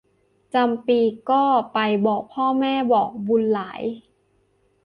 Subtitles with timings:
[0.53, 0.99] จำปี
[1.29, 1.43] ก็
[1.73, 3.81] ไปบอกพ่อแม่ของบุญหลาย